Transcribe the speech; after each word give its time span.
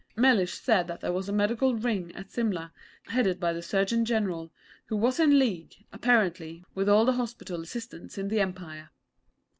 Mellish 0.15 0.55
said 0.55 0.87
that 0.87 1.01
there 1.01 1.13
was 1.13 1.29
a 1.29 1.31
Medical 1.31 1.75
'Ring' 1.75 2.11
at 2.15 2.31
Simla, 2.31 2.73
headed 3.05 3.39
by 3.39 3.53
the 3.53 3.61
Surgeon 3.61 4.03
General, 4.03 4.51
who 4.87 4.95
was 4.97 5.19
in 5.19 5.37
league, 5.37 5.75
apparently, 5.93 6.63
with 6.73 6.89
all 6.89 7.05
the 7.05 7.11
Hospital 7.11 7.61
Assistants 7.61 8.17
in 8.17 8.27
the 8.27 8.39
Empire. 8.39 8.89